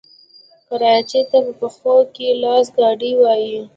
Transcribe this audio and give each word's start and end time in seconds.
کراچۍ 0.67 1.21
ته 1.29 1.37
په 1.45 1.51
پښتو 1.59 1.95
کې 2.15 2.27
لاسګاډی 2.41 3.11
وايي. 3.21 3.59